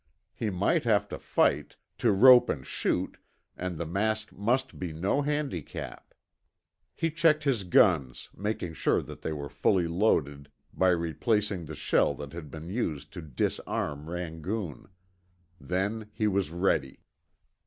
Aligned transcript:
He 0.33 0.49
might 0.49 0.83
have 0.85 1.07
to 1.09 1.19
fight, 1.19 1.75
to 1.99 2.11
rope 2.11 2.49
and 2.49 2.65
shoot, 2.65 3.17
and 3.55 3.77
the 3.77 3.85
mask 3.85 4.31
must 4.31 4.79
be 4.79 4.91
no 4.91 5.21
handicap. 5.21 6.15
He 6.95 7.11
checked 7.11 7.43
his 7.43 7.63
guns, 7.63 8.27
making 8.35 8.73
sure 8.73 9.03
that 9.03 9.21
they 9.21 9.31
were 9.31 9.47
fully 9.47 9.87
loaded 9.87 10.49
by 10.73 10.89
replacing 10.89 11.65
the 11.65 11.75
shell 11.75 12.15
that 12.15 12.33
had 12.33 12.49
been 12.49 12.67
used 12.71 13.13
to 13.13 13.21
disarm 13.21 14.09
Rangoon. 14.09 14.87
Then 15.59 16.09
he 16.13 16.25
was 16.27 16.49
ready. 16.49 17.01